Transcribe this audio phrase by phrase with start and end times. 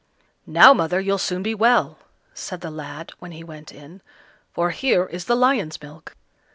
[0.47, 1.99] "Now, mother, you'll soon be well,"
[2.33, 4.01] said the lad, when he went in,
[4.51, 6.15] "for here is the lion's milk."